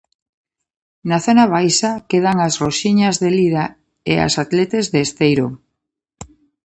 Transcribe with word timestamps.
Na 1.09 1.17
zona 1.25 1.45
baixa 1.55 1.91
quedan 2.09 2.37
as 2.47 2.53
roxiñas 2.63 3.15
de 3.21 3.29
Lira 3.37 3.65
e 4.11 4.13
as 4.25 4.33
Atletes 4.43 4.85
de 4.93 4.99
Esteiro. 5.07 5.47